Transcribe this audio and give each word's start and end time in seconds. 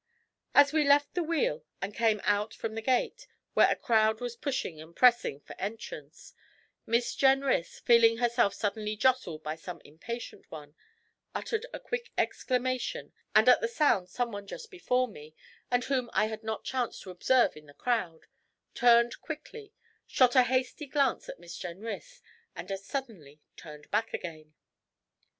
As 0.55 0.73
we 0.73 0.83
left 0.83 1.13
the 1.13 1.21
wheel 1.21 1.63
and 1.79 1.93
came 1.93 2.21
out 2.23 2.55
from 2.55 2.73
the 2.73 2.81
gate, 2.81 3.27
where 3.53 3.69
a 3.69 3.75
crowd 3.75 4.19
was 4.19 4.35
pushing 4.35 4.81
and 4.81 4.95
pressing 4.95 5.39
for 5.41 5.55
entrance, 5.61 6.33
Miss 6.87 7.13
Jenrys, 7.13 7.77
feeling 7.81 8.17
herself 8.17 8.55
suddenly 8.55 8.95
jostled 8.95 9.43
by 9.43 9.55
some 9.55 9.79
impatient 9.85 10.49
one, 10.49 10.73
uttered 11.35 11.67
a 11.71 11.79
quick 11.79 12.09
exclamation, 12.17 13.13
and 13.35 13.47
at 13.47 13.61
the 13.61 13.67
sound 13.67 14.09
someone 14.09 14.47
just 14.47 14.71
before 14.71 15.07
me, 15.07 15.35
and 15.69 15.83
whom 15.83 16.09
I 16.13 16.25
had 16.25 16.41
not 16.41 16.63
chanced 16.63 17.03
to 17.03 17.11
observe 17.11 17.55
in 17.55 17.67
the 17.67 17.75
crowd, 17.75 18.25
turned 18.73 19.21
quickly, 19.21 19.71
shot 20.07 20.35
a 20.35 20.41
hasty 20.41 20.87
glance 20.87 21.29
at 21.29 21.39
Miss 21.39 21.55
Jenrys, 21.55 22.23
and 22.55 22.71
as 22.71 22.83
suddenly 22.83 23.39
turned 23.55 23.91
back 23.91 24.15
again. 24.15 24.55